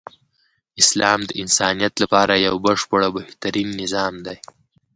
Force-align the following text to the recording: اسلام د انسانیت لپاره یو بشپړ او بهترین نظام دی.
اسلام 0.81 1.19
د 1.25 1.31
انسانیت 1.43 1.93
لپاره 2.03 2.33
یو 2.47 2.55
بشپړ 2.65 2.99
او 3.07 3.11
بهترین 3.19 3.67
نظام 3.81 4.13
دی. 4.25 4.37